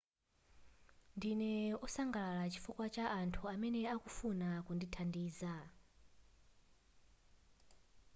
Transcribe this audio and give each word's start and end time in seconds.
ndine 1.15 1.51
wosangalala 1.81 2.45
chifukwa 2.53 2.85
cha 2.95 3.05
anthu 3.19 3.41
amene 3.53 3.79
akufuna 3.95 4.49
kundithandiza 4.65 5.53